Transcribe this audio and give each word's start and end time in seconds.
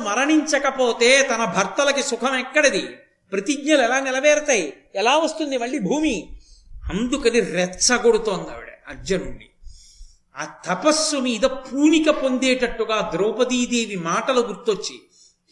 మరణించకపోతే 0.00 1.22
తన 1.22 1.44
భర్తలకి 1.44 2.02
సుఖం 2.02 2.34
ఎక్కడిది? 2.34 2.96
ప్రతిజ్ఞలు 3.32 3.82
ఎలా 3.82 4.00
నెలవేరుతాయి? 4.00 4.72
ఎలా 4.94 5.16
వస్తుంది 5.16 5.58
మళ్ళీ 5.58 5.78
భూమి? 5.78 6.40
అందుకని 6.92 7.40
రెచ్చగొడుతోంది 7.40 8.50
ఆవిడ 8.50 8.68
అర్జునుణ్ణి. 8.88 9.50
ఆ 10.36 10.44
తపస్సు 10.44 11.16
మీద 11.16 11.42
పూనిక 11.42 12.10
పొందేటట్టుగా 12.10 13.10
ద్రౌపదీదేవి 13.14 13.96
మాటలు 13.96 14.40
గుర్తొచ్చి 14.40 15.00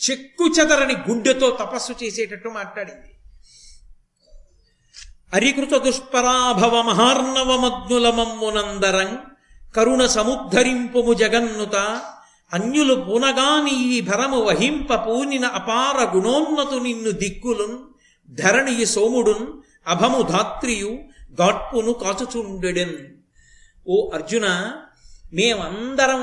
చెక్కు 0.00 0.61
చెదరని 0.61 0.97
గుండెతో 1.09 1.51
తపస్సు 1.51 2.04
చేసేటట్టు 2.04 2.49
మాట్లాడింది. 2.49 3.17
అరికృత 5.35 5.83
దుష్పరాభవ 5.83 6.83
మహార్ణవమగ్నులమమ్మునందరం 6.83 9.19
కరుణ 9.77 10.06
సముద్ధరింపుము 10.06 11.13
జగన్నుత 11.13 12.03
అన్యులు 12.53 12.94
పునగాని 12.94 13.71
ఈ 13.71 14.00
భరము 14.00 14.40
వహింప 14.40 14.94
పూనిన 14.94 15.46
అపార 15.46 16.10
గుణోన్నతు 16.14 16.74
నిన్ను 16.74 17.10
దిక్కులున్ 17.10 17.78
ధరణియ 18.30 18.84
సోముడున్ 18.84 19.46
అభము 19.86 20.22
ధాత్రియు 20.22 20.98
గాట్పును 21.41 21.92
కాచుచుండెడెన్. 21.92 22.96
ఓ 23.88 24.10
అర్జున 24.10 24.72
మేమందరం 25.34 26.22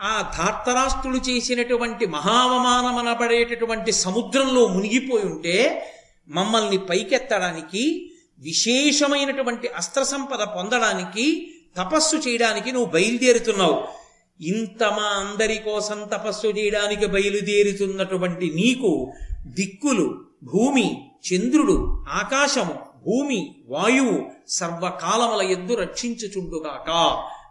ఆ 0.00 0.32
ధార్తరాష్ట్రులు 0.38 1.16
చేసినటువంటి 1.16 2.06
మహావమానమనబడేటటువంటి 2.06 3.92
సముద్రంలో 3.92 4.68
మునిగిపోయి 4.68 5.24
ఉంటే 5.24 5.86
మమ్మల్ని 6.28 6.78
పైకెత్తడానికి 6.78 8.10
విశేషమైనటువంటి 8.38 9.68
అస్త్ర 9.68 10.02
సంపద 10.02 10.42
పొందడానికి 10.42 11.52
తపస్సు 11.76 12.16
చేయడానికి 12.16 12.72
నువ్వు 12.72 12.90
బయలుదేరుతున్నావు. 12.90 13.99
ఇంత 14.40 14.82
మా 14.82 15.02
అందరి 15.02 15.58
కోసం 15.58 16.08
తపస్సు 16.12 16.46
చేయడానికి 16.46 17.06
బయలుదేరుతున్నటువంటి 17.06 18.52
నీకు 18.54 19.12
దిక్కులు 19.46 20.24
భూమి 20.42 21.10
చంద్రుడు 21.32 22.04
ఆకాశము 22.08 22.74
భూమి 23.06 23.54
వాయువు 23.68 24.26
సర్వకాలముల 24.48 25.42
ఎద్దు 25.42 25.74
రక్షించుచుండుగాక 25.74 26.90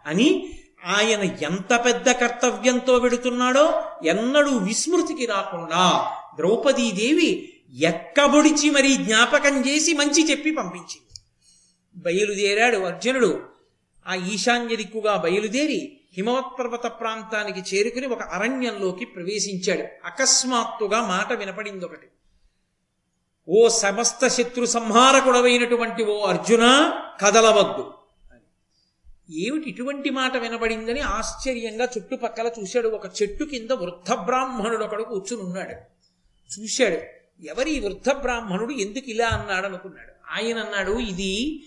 అని 0.06 0.50
ఆయన 0.86 1.20
ఎంత 1.20 1.84
పెద్ద 1.84 2.10
కర్తవ్యంతో 2.10 2.96
వెడుతున్నాడో 2.96 3.82
ఎన్నడూ 4.04 4.50
విస్మృతికి 4.50 5.26
రాకుండా 5.26 6.06
ద్రౌపదీదేవి 6.36 7.52
ఎక్కబొడిచి 7.80 8.70
మరీ 8.70 8.96
జ్ఞాపకం 8.96 9.66
చేసి 9.68 9.92
మంచి 9.92 10.30
చెప్పి 10.30 10.50
పంపించింది. 10.50 11.20
బయలుదేరాడు 11.96 12.76
అర్జునుడు. 12.76 13.40
ఆ 14.08 14.14
ఈశాన్య 14.14 14.76
దిక్కుగా 14.76 15.16
బయలుదేరి 15.16 15.99
హిమవత్ 16.12 16.58
పర్వత 16.58 16.86
ప్రాంతానికి 16.86 17.76
చేరుకుని 17.76 18.06
ఒక 18.06 18.22
అరణ్యంలోకి 18.22 19.04
ప్రవేశించాడు. 19.04 20.06
అకస్మాత్తుగా 20.06 21.06
మాట 21.06 21.32
వినపడింది 21.32 21.84
ఒకటి 21.84 22.06
ఓ 23.48 23.68
సమస్త 23.68 24.28
శత్రు 24.28 24.66
సంహారకుడవైనటువంటి 24.66 26.04
ఓ 26.04 26.24
అర్జున 26.24 26.92
కదలవద్దు. 27.20 27.92
ఏమిటి 29.30 29.70
ఇటువంటి 29.70 30.10
మాట 30.10 30.36
వినబడిందని 30.36 31.00
ఆశ్చర్యంగా 31.00 31.84
చుట్టుపక్కల 31.84 32.50
చూశాడు. 32.60 32.88
ఒక 32.88 33.06
చెట్టు 33.22 33.44
కింద 33.44 33.70
వృద్ధ 33.70 34.12
బ్రాహ్మణుడు 34.12 34.84
ఒకడు 34.84 35.02
కూర్చుని 35.02 35.42
ఉన్నాడు. 35.42 35.74
చూశాడు. 36.60 36.98
ఎవరి 37.46 37.80
వృద్ధ 37.80 38.10
బ్రాహ్మణుడు? 38.10 38.72
ఎందుకు 38.72 39.10
ఇలా 39.10 39.28
అన్నాడు 39.28 39.66
అనుకున్నాడు. 39.66 40.12
ఆయన 40.30 40.58
అన్నాడు 40.58 40.92
ఇది 40.92 41.62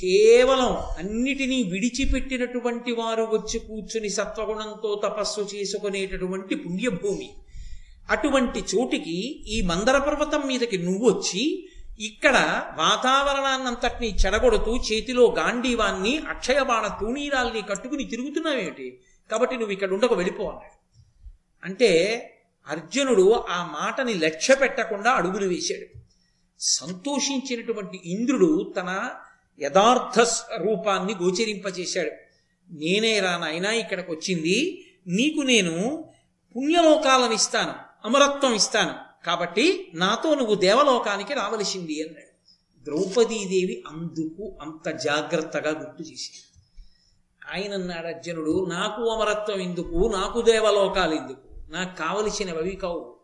కేవలం 0.00 0.76
అన్నిటినీ 0.98 1.62
విడిచిపెట్టినటువంటి 1.62 2.92
వారు 2.92 3.22
వచ్చి 3.22 3.58
కూర్చుని 3.58 4.10
సత్వగుణంతో 4.10 5.00
తపస్సు 5.04 5.40
చేసుకునేటటువంటి 5.40 6.54
పుణ్యభూమి. 6.54 7.32
అటువంటి 8.10 8.58
చోటికి 8.58 9.44
ఈ 9.48 9.62
మందర 9.62 9.98
పర్వతం 9.98 10.42
మీదకి 10.46 10.78
నువ్వు 10.78 11.10
వచ్చి 11.10 11.68
ఇక్కడ 12.00 12.62
వాతావరణాన్నంతటినీ 12.76 14.16
చెడగొడుతూ 14.26 14.76
చేతిలో 14.76 15.34
గాంధీవాన్ని 15.38 16.18
అక్షయబాణ 16.18 16.86
తూణీరాల్ని 17.00 17.62
కట్టుకుని 17.62 18.04
తిరుగుతున్నావేమిటి? 18.04 19.00
కాబట్టి 19.30 19.56
నువ్వు 19.56 19.72
ఇక్కడ 19.72 19.92
ఉండక 19.92 20.12
వెళ్ళిపో 20.12 20.44
అన్నాడు. 20.44 20.82
అంటే 21.64 21.90
అర్జునుడు 22.68 23.44
ఆ 23.48 23.64
మాటని 23.64 24.14
లక్ష్య 24.14 24.54
పెట్టకుండా 24.54 25.10
అడుగులు 25.10 25.48
వేశాడు. 25.48 26.00
సంతోషించినటువంటి 26.60 28.00
ఇంద్రుడు 28.04 28.74
తన 28.76 29.10
యథార్థ 29.60 30.20
రూపాన్ని 30.56 31.14
గోచరింపచేశాడు. 31.22 32.10
నేనే 32.70 33.20
రా 33.20 33.38
నాయనా 33.38 33.72
ఇక్కడికి 33.72 34.10
వచ్చింది 34.10 34.84
నీకు 35.06 35.40
నేను 35.40 36.04
పుణ్యలోకాలను 36.56 37.32
ఇస్తాను 37.32 37.74
అమరత్వం 38.04 38.54
ఇస్తాను. 38.54 39.26
కాబట్టి 39.26 39.90
నాతో 39.94 40.34
నువ్వు 40.34 40.54
దేవలోకానికి 40.54 41.34
రావలసింది 41.34 42.02
అన్నాడు. 42.02 42.32
ద్రౌపదీదేవి 42.84 43.84
అందుకు 43.86 44.58
అంత 44.62 44.88
జాగ్రత్తగా 44.88 45.70
గుర్తు 45.70 46.02
చేసింది. 46.02 46.62
ఆయన 47.54 47.74
అన్నాడు 47.74 48.06
అర్జునుడు 48.06 48.66
నాకు 48.70 49.08
అమరత్వం 49.08 49.60
ఎందుకు? 49.60 50.10
నాకు 50.14 50.40
దేవలోకాలు 50.40 51.14
ఎందుకు? 51.14 51.72
నాకు 51.72 51.96
కావలసినవి 51.96 52.76
కావు. 52.76 53.16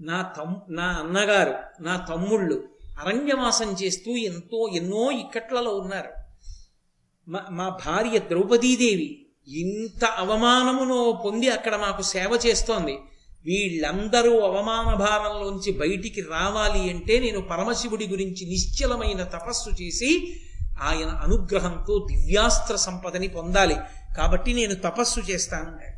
నా 0.00 0.22
తమ్ 0.22 0.54
నా 0.68 0.84
అన్నగారు 0.84 1.82
నా 1.82 1.96
తమ్ముళ్ళు 1.96 2.68
అరణ్యవాసం 3.00 3.76
చేస్తూ 3.82 4.16
ఎంతో 4.16 4.70
ఎన్నో 4.74 5.10
ఇక్కట్లలో 5.10 5.76
ఉన్నారు. 5.76 6.10
మా 7.30 7.44
మా 7.50 7.68
భార్య 7.68 8.18
ద్రౌపదీదేవి 8.18 9.26
ఇంత 9.48 10.04
అవమానమును 10.04 11.22
పొంది 11.24 11.48
అక్కడ 11.48 11.76
మాకు 11.76 12.02
సేవ 12.02 12.38
చేస్తోంది. 12.46 12.98
వీళ్ళందరూ 13.44 14.40
అవమాన 14.40 14.94
భారంలోంచి 14.94 15.72
బయటికి 15.72 16.20
రావాలి 16.20 16.90
అంటే 16.90 17.18
నేను 17.18 17.40
పరమశివుడి 17.40 18.06
గురించి 18.06 18.46
నిశ్చలమైన 18.46 19.22
తపస్సు 19.22 19.82
చేసి 19.82 20.40
ఆయన 20.82 21.08
అనుగ్రహంతో 21.08 22.06
దివ్యాస్త్ర 22.12 22.76
సంపదని 22.76 23.28
పొందాలి. 23.28 23.76
కాబట్టి 24.16 24.52
నేను 24.52 24.74
తపస్సు 24.74 25.20
చేస్తాను. 25.20 25.89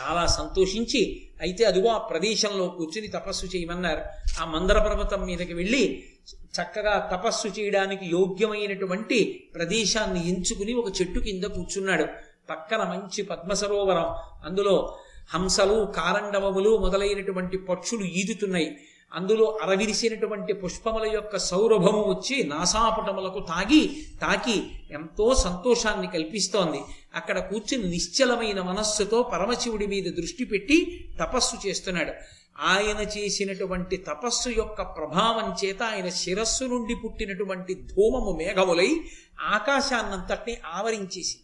చాలా 0.00 0.26
సంతోషించి 0.26 1.30
అయితే 1.40 1.64
అదిగో 1.64 1.88
ఆ 1.88 1.98
ప్రదేశంలో 1.98 2.68
కూర్చుని 2.68 3.08
తపస్సు 3.08 3.46
చేయమన్నారు. 3.46 4.02
ఆ 4.40 4.44
మందర 4.44 4.78
పర్వతం 4.78 5.20
మీదకి 5.26 5.54
వెళ్ళి 5.54 6.02
చక్కగా 6.34 7.08
తపస్సు 7.12 7.48
చేయడానికి 7.48 8.06
యోగ్యమైనటువంటి 8.06 9.50
ప్రదేశాన్ని 9.54 10.28
ఎంచుకుని 10.28 10.74
ఒక 10.74 10.92
చెట్టు 11.00 11.20
కింద 11.20 11.44
కూర్చున్నాడు. 11.44 12.04
పక్కన 12.50 12.82
మంచి 12.82 13.22
పద్మ 13.22 13.52
సరోవరం 13.52 14.08
అందులో 14.44 14.96
హంసలు 15.34 15.92
కారండవములు 15.96 16.78
మొదలైనటువంటి 16.78 17.56
పక్షులు 17.58 18.04
ఈదుతున్నాయి. 18.04 18.76
అందులో 19.14 19.58
అరవిరిసినటువంటి 19.62 20.52
పుష్పముల 20.52 21.10
యొక్క 21.14 21.36
సౌరభము 21.36 22.02
వచ్చి 22.02 22.44
నాసాపుటములకు 22.44 23.40
తాగి 23.40 24.06
తాకి 24.20 24.66
ఎంతో 24.90 25.34
సంతోషాన్ని 25.34 26.06
కల్పిస్తోంది. 26.06 26.80
అక్కడ 27.14 27.38
కూర్చుని 27.38 27.90
నిశ్చలమైన 27.90 28.60
మనస్సుతో 28.60 29.22
పరమశివుడి 29.22 29.86
మీద 29.86 30.04
దృష్టి 30.04 30.44
పెట్టి 30.44 31.08
తపస్సు 31.20 31.66
చేస్తున్నాడు. 31.66 32.12
ఆయన 32.60 33.18
చేసినటువంటి 33.18 33.96
తపస్సు 33.96 34.48
యొక్క 34.48 34.82
ప్రభావం 34.82 35.56
చేత 35.64 35.82
ఆయన 35.82 36.08
శిరస్సు 36.08 36.64
నుండి 36.64 36.94
పుట్టినటువంటి 36.94 37.74
ధూమము 37.74 38.32
మేఘములై 38.38 39.00
ఆకాశాన్నంతటినీ 39.40 40.58
ఆవరించేసి 40.66 41.36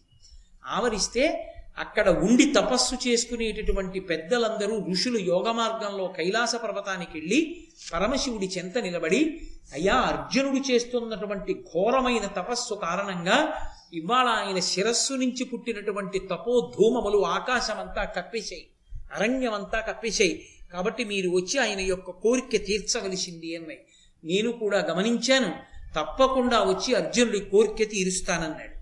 ఆవరిస్తే 0.65 1.50
అక్కడ 1.77 2.09
ఉండి 2.09 2.45
తపస్సు 2.45 2.95
చేసుకునేటటువంటి 3.07 3.99
పెద్దలందరూ 3.99 4.85
ఋషులు 4.91 5.17
యోగ 5.17 5.51
మార్గంలో 5.51 6.07
కైలాస 6.07 6.55
పర్వతానికి 6.55 7.19
వెళ్ళి 7.19 7.67
పరమశివుడి 7.93 8.45
చెంత 8.45 8.77
నిలబడి 8.77 9.41
అయ్యా 9.73 9.95
అర్జునుడు 9.95 10.71
చేస్తున్నటువంటి 10.71 11.53
ఘోరమైన 11.53 12.25
తపస్సు 12.25 12.73
కారణంగా 12.73 13.53
ఇవాళ 13.93 14.27
ఆయన 14.27 14.59
శిరస్సు 14.59 15.13
నుంచి 15.13 15.43
పుట్టినటువంటి 15.43 16.19
తపోధూమములు 16.19 17.25
ఆకాశమంతా 17.25 18.03
కప్పేశాయి 18.03 18.67
అరణ్యమంతా 19.13 19.79
కప్పేశాయి. 19.79 20.45
కాబట్టి 20.73 21.03
మీరు 21.03 21.29
వచ్చి 21.29 21.59
ఆయన 21.59 21.79
యొక్క 21.79 22.11
కోరిక 22.11 22.65
తీర్చవలసింది 22.65 23.55
అన్నాయి. 23.55 23.79
నేను 24.23 24.51
కూడా 24.51 24.79
గమనించాను 24.79 25.53
తప్పకుండా 25.99 26.59
వచ్చి 26.59 26.93
అర్జునుడి 26.93 27.39
కోరిక 27.39 27.91
తీరుస్తానన్నాడు 27.91 28.77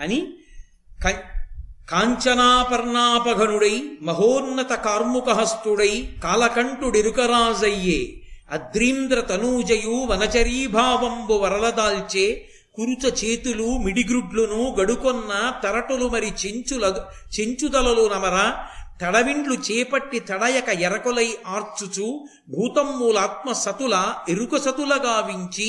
అని 0.00 0.32
కాంచనాపర్ణాపఘనుడై 1.88 3.76
మహోన్నత 4.02 4.72
కార్ముకహస్తుడై 4.84 5.92
కాలకంఠుడిరుకరాజయ్యే 6.24 8.00
అద్రీంద్ర 8.50 9.18
తనూజయు 9.20 9.96
వనచరీభావంబు 10.10 11.36
వరలదాల్చే 11.38 12.26
కురుచ 12.74 13.04
చేతులు 13.20 13.68
మిడిగ్రుడ్లును 13.84 14.60
గడుకొన్న 14.78 15.32
తరటులు 15.64 16.08
మరి 16.08 16.30
చెంచుల 16.42 16.84
చెంచుదలలు 17.38 18.04
నమర 18.08 18.36
తడవిండ్లు 19.00 19.54
చేపట్టి 19.66 20.20
తడయక 20.20 20.68
ఎరకొలై 20.80 21.26
ఆర్చుచు 21.46 22.06
భూతమ్ములాత్మ 22.48 23.52
సతుల 23.52 23.94
ఎరుక 24.28 24.56
సతుల 24.56 24.92
గావించి 25.04 25.68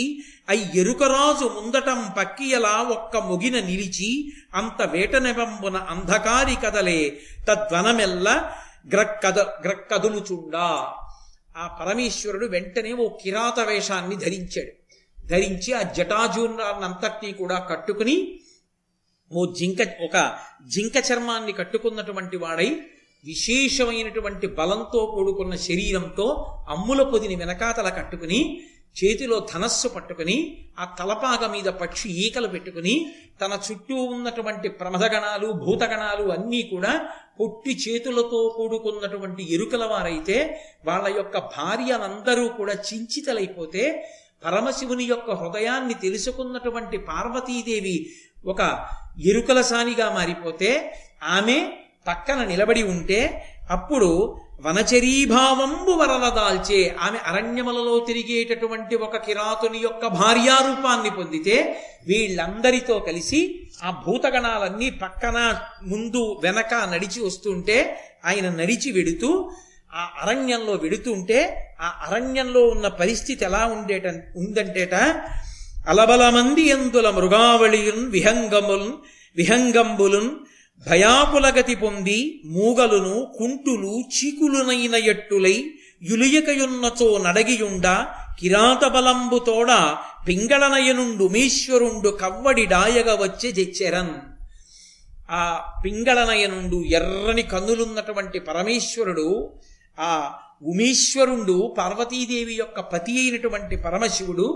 అయి 0.50 0.80
ఎరుకరాజు 0.80 1.46
ముందటం 1.48 2.14
పక్కియలా 2.18 2.76
ఒక్క 2.90 3.18
మొగిన 3.18 3.60
నిలిచి 3.60 4.10
అంత 4.56 4.82
వేటనెబంబున 4.92 5.78
అంధకారి 5.90 6.56
కదలే 6.56 7.00
తద్వనమెల్ల 7.50 8.28
గ్రక్కద 8.94 9.40
గ్రక్కదులుచుండా 9.66 10.68
ఆ 11.58 11.68
పరమేశ్వరుడు 11.80 12.46
వెంటనే 12.46 12.92
ఓ 12.94 13.08
కిరాత 13.24 13.60
వేషాన్ని 13.60 14.16
ధరించాడు. 14.16 14.72
ధరించి 15.18 15.74
ఆ 15.74 15.82
జటాజూర్ణాన్నంతటినీ 15.98 17.34
కూడా 17.34 17.68
కట్టుకుని 17.72 18.16
ఓ 19.32 19.46
జింక 19.54 19.82
ఒక 20.04 20.18
జింక 20.66 20.98
చర్మాన్ని 21.12 21.52
కట్టుకున్నటువంటి 21.52 22.38
వాడై 22.38 22.70
విశేషమైనటువంటి 23.24 24.48
బలంతో 24.58 25.00
కూడుకున్న 25.14 25.54
శరీరంతో 25.64 26.28
అమ్ముల 26.70 27.02
పొదిని 27.04 27.36
వెనకాతల 27.36 27.90
కట్టుకుని 27.90 28.42
చేతిలో 28.96 29.38
ధనస్సు 29.52 29.88
పట్టుకుని 29.88 30.36
ఆ 30.80 30.86
తలపాగ 31.00 31.42
మీద 31.48 31.70
పక్షి 31.82 32.08
ఈకలు 32.20 32.48
పెట్టుకుని 32.48 32.94
తన 33.42 33.54
చుట్టూ 33.66 33.96
ఉన్నటువంటి 34.08 34.70
ప్రమదగణాలు 34.80 35.50
భూతగణాలు 35.60 36.26
అన్నీ 36.32 36.62
కూడా 36.72 36.94
పొట్టి 37.40 37.74
చేతులతో 37.84 38.40
కూడుకున్నటువంటి 38.56 39.44
ఎరుకల 39.54 39.84
వారైతే 39.86 40.38
వాళ్ళ 40.86 41.08
యొక్క 41.16 41.38
భార్యలందరూ 41.54 42.46
కూడా 42.58 42.76
చించితలైపోతే 42.88 43.84
పరమశివుని 44.46 45.06
యొక్క 45.06 45.30
హృదయాన్ని 45.34 45.96
తెలుసుకున్నటువంటి 46.02 47.00
పార్వతీదేవి 47.08 47.98
ఒక 48.46 48.62
ఎరుకల 49.26 49.62
సానిగా 49.66 50.10
మారిపోతే 50.12 50.72
ఆమె 51.32 51.58
పక్కన 52.06 52.40
నిలబడి 52.44 52.84
ఉంటే 52.88 53.20
అప్పుడు 53.72 54.10
వనచరీభావంబు 54.66 55.92
వరలదాల్చే 55.92 56.80
ఆమె 57.00 57.20
అరణ్యములలో 57.26 57.94
తిరిగేటటువంటి 58.00 58.96
ఒక 58.96 59.18
కిరాతుని 59.18 59.80
యొక్క 59.80 60.08
భార్యారూపాన్ని 60.16 61.12
పొందితే 61.12 61.56
వీళ్ళందరితో 62.08 62.96
కలిసి 63.00 63.40
ఆ 63.84 63.92
భూతగణాలన్నీ 64.06 64.90
పక్కన 65.02 65.38
ముందు 65.84 66.24
వెనక 66.44 66.74
నడిచి 66.92 67.22
వస్తుంటే 67.22 67.78
ఆయన 68.26 68.48
నడిచి 68.56 68.92
వెడుతూ 68.92 69.30
ఆ 69.94 70.04
అరణ్యంలో 70.22 70.74
వెడుతుంటే 70.76 71.40
ఆ 71.82 71.90
అరణ్యంలో 72.06 72.62
ఉన్న 72.70 72.88
పరిస్థితి 73.00 73.44
ఎలా 73.46 73.62
ఉండేట 73.68 74.08
ఉందంటేట 74.36 74.96
అలబల 75.88 76.24
మంది 76.30 76.64
ఎందుల 76.70 77.08
మృగావళియున్ 77.10 78.04
విహంగముల్ 78.10 78.90
విహంగంబులున్ 79.38 80.32
భయాకులగతి 80.88 81.76
పొంది 81.76 82.20
మూగలును 82.46 83.26
కుంటులు 83.38 84.04
చీకులునైన 84.16 84.96
ఎట్టులై 84.96 85.58
యులియకయున్నచో 86.02 87.18
నడగియుండ 87.18 87.88
కిరాత 88.40 88.88
బలంబుతోడ 88.88 89.72
పింగళనయనుండు 90.28 91.30
మీశ్వరుండు 91.30 92.10
కవ్వడి 92.10 92.66
డాయగ 92.66 93.22
వచ్చే 93.22 93.52
జెచ్చెరన్. 93.52 94.14
ఆ 95.32 95.42
పింగళనయనుండు 95.86 96.84
ఎర్రని 96.90 97.42
కన్నులున్నటువంటి 97.42 98.40
పరమేశ్వరుడు 98.40 99.28
ఆ 100.00 100.10
ఉమేశ్వరుండు 100.62 101.76
పార్వతీదేవి 101.78 102.54
యొక్క 102.54 102.80
పతి 102.80 103.20
అయినటువంటి 103.20 103.76
పరమశివుడు 103.76 104.48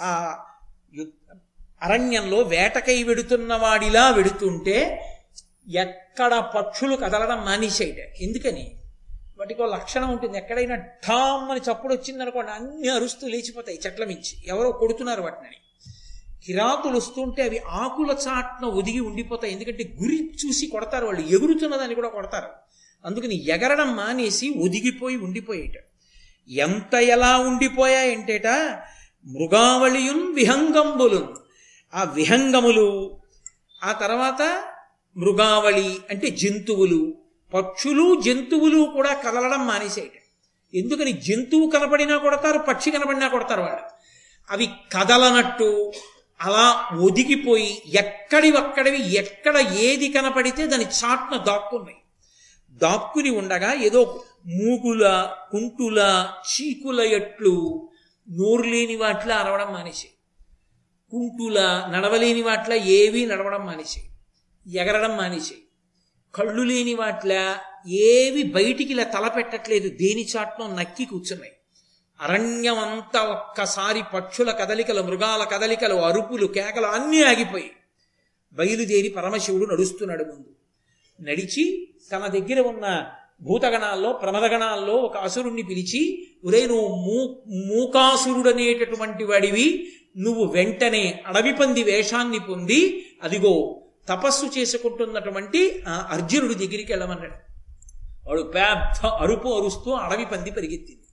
ఆ 0.00 0.10
అరణ్యంలో 1.82 2.36
వేటకై 2.36 3.02
వెడుతున్న 3.02 3.54
వాడిలా 3.54 4.10
వెడుతుంటే 4.10 4.78
ఎక్కడ 5.70 6.50
పక్షులు 6.56 6.96
కదలడం 6.96 7.44
మానేసేయట 7.44 8.22
ఎందుకని? 8.22 8.72
వాటికో 9.38 9.66
లక్షణం 9.66 10.12
ఉంటుంది. 10.12 10.38
ఎక్కడైనా 10.38 10.76
ఠామ్ 10.76 11.50
అని 11.50 11.60
చప్పుడు 11.60 11.94
వచ్చిందనుకోండి 11.94 12.50
అన్ని 12.50 12.88
అరుస్తూ 12.88 13.28
లేచిపోతాయి 13.28 13.80
చెట్ల 13.86 14.04
మించి. 14.04 14.44
ఎవరో 14.46 14.72
కొడుతున్నారు 14.72 15.22
వాటిని. 15.22 15.56
కిరాతులు 16.44 16.96
వస్తుంటే 16.96 17.42
అవి 17.42 17.58
ఆకుల 17.58 18.16
చాట్న 18.28 18.66
ఒదిగి 18.66 19.00
ఉండిపోతాయి. 19.00 19.52
ఎందుకంటే 19.52 19.96
గురి 20.02 20.34
చూసి 20.46 20.66
కొడతారు 20.66 21.06
వాళ్ళు. 21.06 21.20
ఎగురుతున్నదని 21.20 21.94
కూడా 21.94 22.08
కొడతారు. 22.08 22.48
అందుకని 23.04 23.48
ఎగరడం 23.48 23.96
మానేసి 23.96 24.50
ఒదిగిపోయి 24.50 25.16
ఉండిపోయేట. 25.16 25.84
ఎంత 26.50 26.94
ఎలా 26.94 27.38
ఉండిపోయాయంటేట 27.38 28.46
మృగావళియున్ 29.26 30.34
విహంగంబులు 30.34 31.36
ఆ 31.94 32.04
విహంగములు 32.04 33.20
ఆ 33.84 33.92
తర్వాత 33.92 34.64
మృగావళి 35.16 35.98
అంటే 36.10 36.30
జంతువులు. 36.30 37.14
పక్షులు 37.54 38.20
జంతువులు 38.20 38.84
కూడా 38.84 39.14
కదలడం 39.14 39.66
మానేసేయట. 39.66 40.20
ఎందుకని 40.74 41.12
జంతువు 41.12 41.70
కనపడినా 41.70 42.18
కొడతారు 42.18 42.58
పక్షి 42.58 42.90
కనపడినా 42.90 43.28
కొడతారు 43.28 43.60
వాళ్ళు. 43.60 43.80
అవి 44.50 44.66
కదలనట్టు 44.66 45.92
అలా 46.40 46.88
ఒదిగిపోయి 46.96 47.82
ఎక్కడి 47.86 48.50
ఒక్కడివి 48.50 49.14
ఎక్కడ 49.14 49.56
ఏది 49.58 50.08
కనపడితే 50.08 50.66
దాని 50.66 50.84
చాట్న 50.84 51.36
దాక్కున్నాయి. 51.36 51.96
దాక్కుని 52.70 53.30
ఉండగా 53.30 53.72
ఏదో 53.72 54.24
మూగుల 54.46 55.32
కుంటుల 55.50 56.28
చీకుల 56.46 57.00
ఎట్లు 57.00 57.88
నోరు 58.30 58.62
లేని 58.62 58.96
వాట్లా 58.96 59.36
అరవడం 59.36 59.72
మానేసి 59.72 60.08
కుంటుల 61.10 61.88
నడవలేని 61.92 62.42
వాట్లా 62.42 62.74
ఏవి 62.74 63.26
నడవడం 63.26 63.66
మానేసి 63.66 64.00
ఎగరడం 64.66 65.16
మానేసి 65.16 65.56
కళ్ళు 66.34 66.62
లేని 66.62 66.94
వాట్ల 66.94 67.58
ఏవి 67.88 68.42
బయటికి 68.42 68.92
ఇలా 68.92 69.04
తల 69.04 69.28
పెట్టట్లేదు 69.28 69.88
దేని 69.88 70.26
చాట్లో 70.36 70.66
నక్కి 70.66 71.04
కూర్చున్నాయి. 71.04 71.52
అరణ్యం 72.20 72.78
అంతా 72.78 73.22
ఒక్కసారి 73.22 74.02
పక్షుల 74.14 74.50
కదలికలు 74.50 75.02
మృగాల 75.02 75.44
కదలికలు 75.44 75.94
అరుపులు 75.94 76.46
కేకలు 76.46 76.86
అన్నీ 76.86 77.22
ఆగిపోయి 77.22 77.70
బయలుదేరి 78.52 79.08
పరమశివుడు 79.08 79.66
నడుస్తున్నాడు 79.66 80.24
ముందు 80.24 80.48
నడిచి 81.20 81.88
తన 82.12 82.26
దగ్గర 82.26 82.60
ఉన్న 82.60 83.12
భూతగణాల్లో 83.42 84.12
ప్రమదగణాల్లో 84.12 84.92
ఒక 84.92 85.16
అసురుణ్ణి 85.16 85.62
పిలిచి 85.62 86.28
ఉరే 86.44 86.66
నువ్వు 86.66 86.88
మూ 86.88 87.44
మూకాసురుడనేటటువంటి 87.66 89.24
వాడివి 89.24 89.88
నువ్వు 90.16 90.44
వెంటనే 90.44 91.22
అడవి 91.26 91.52
పంది 91.52 91.82
వేషాన్ని 91.82 92.38
పొంది 92.38 93.10
అదిగో 93.22 93.79
తపస్సు 94.08 94.58
చేసుకుంటున్నటువంటి 94.58 95.84
ఆ 95.88 96.08
అర్జునుడి 96.10 96.54
దగ్గరికి 96.54 96.92
వెళ్ళమన్నాడు. 96.92 97.34
వాడు 98.28 98.42
పెద్ద 98.42 99.06
అరుపు 99.06 99.48
అరుస్తూ 99.48 99.90
అడవి 99.90 100.24
పంది 100.24 100.50
పరిగెత్తింది. 100.50 101.06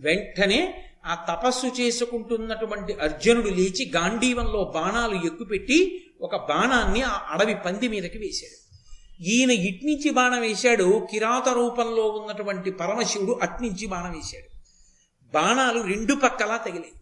వెంటనే 0.00 0.84
ఆ 1.06 1.14
తపస్సు 1.14 1.66
చేసుకుంటున్నటువంటి 1.80 2.92
అర్జునుడు 2.92 3.48
లేచి 3.48 3.90
గాంధీవంలో 3.94 4.72
బాణాలు 4.74 5.26
ఎక్కుపెట్టి 5.26 6.04
ఒక 6.20 6.36
బాణాన్ని 6.36 7.02
ఆ 7.02 7.20
అడవి 7.30 7.54
పంది 7.54 7.88
మీదకి 7.88 8.18
వేశాడు. 8.18 8.68
ఈయన 9.22 9.50
ఇట్నుంచి 9.50 10.10
బాణం 10.10 10.40
వేశాడు 10.40 11.06
కిరాత 11.12 11.48
రూపంలో 11.48 12.06
ఉన్నటువంటి 12.08 12.70
పరమశివుడు 12.70 13.38
అట్నుంచి 13.42 13.86
బాణం 13.86 14.12
వేశాడు. 14.12 14.58
బాణాలు 15.34 15.82
రెండు 15.82 16.14
పక్కలా 16.14 16.56
తగిలాయి. 16.56 16.92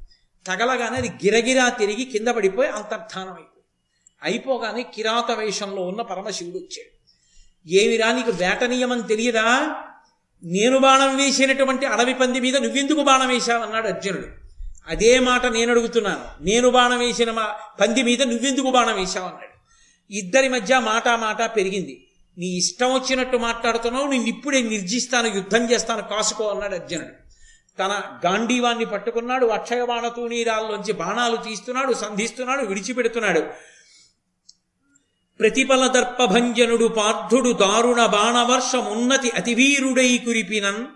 తగలగానే 0.46 0.96
అది 0.96 1.08
గిరగిరా 1.08 1.68
తిరిగి 1.68 2.04
కింద 2.04 2.28
పడిపోయి 2.28 2.70
అంతర్ధానమైంది. 2.70 3.55
అయిపోగానే 4.22 4.82
కిరాత 4.82 5.30
వేషంలో 5.30 5.82
ఉన్న 5.82 6.02
పరమశివుడు 6.02 6.56
వచ్చాడు. 6.56 6.96
ఏమిరా 7.68 8.12
నీకు 8.12 8.30
వేట 8.30 8.64
నియమం 8.64 9.00
తెలియదా? 9.00 9.76
నేను 10.44 10.78
బాణం 10.78 11.16
వేసినటువంటి 11.16 11.86
అడవి 11.86 12.14
పంది 12.14 12.40
మీద 12.40 12.56
నువ్వెందుకు 12.56 13.02
బాణం 13.02 13.28
వేశావన్నాడు 13.28 13.88
అర్జునుడు. 13.88 14.26
అదే 14.88 15.18
మాట 15.18 15.46
నేను 15.46 15.70
అడుగుతున్నాను. 15.70 16.44
నేను 16.44 16.70
బాణం 16.70 16.98
వేసిన 16.98 17.30
మా 17.30 17.54
పంది 17.80 18.02
మీద 18.02 18.22
నువ్వెందుకు 18.22 18.70
బాణం 18.70 18.96
వేశావన్నాడు 18.96 19.56
ఇద్దరి 20.14 20.48
మధ్య 20.48 20.78
మాట 20.78 21.08
మాట 21.08 21.42
పెరిగింది. 21.56 22.06
నీ 22.38 22.46
ఇష్టం 22.46 22.94
వచ్చినట్టు 22.94 23.36
మాట్లాడుతున్నావు 23.36 24.06
నేను 24.06 24.24
ఇప్పుడే 24.24 24.62
నిర్జిస్తాను 24.62 25.34
యుద్ధం 25.34 25.70
చేస్తాను 25.70 26.02
కాసుకో 26.02 26.48
అన్నాడు 26.48 26.74
అర్జునుడు. 26.74 27.26
తన 27.78 28.02
గాంధీవాన్ని 28.26 28.84
పట్టుకున్నాడు 28.84 29.46
అక్షయ 29.46 29.84
బాణతూనీరాల్లోంచి 29.84 30.92
బాణాలు 30.92 31.36
తీస్తున్నాడు 31.36 31.92
సంధిస్తున్నాడు 31.92 32.66
విడిచిపెడుతున్నాడు. 32.66 33.42
ప్రతిఫలదర్పభంజనుడు 35.40 36.86
పార్థుడు 36.88 37.52
దారుణ 37.52 38.06
బాణవర్షమున్నతి 38.06 39.30
అతివీరుడై 39.36 40.18
కురిపినన్ 40.18 40.86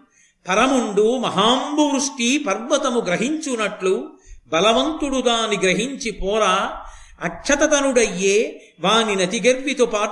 పరముండు 0.46 1.18
మహాంబువృష్టి 1.18 2.44
పర్వతము 2.46 3.00
గ్రహించునట్లు 3.00 3.94
బలవంతుడు 4.52 5.20
దాని 5.20 5.56
గ్రహించి 5.56 6.10
పోరా 6.12 6.54
అక్షతతనుడయ్యే 7.24 8.36
వాని 8.80 9.16
నతిగర్వితు 9.16 9.84
పార్థ 9.84 10.08